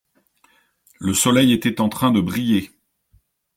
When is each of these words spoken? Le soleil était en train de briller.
Le 0.99 1.13
soleil 1.13 1.53
était 1.53 1.79
en 1.79 1.87
train 1.87 2.09
de 2.11 2.21
briller. 2.21 2.71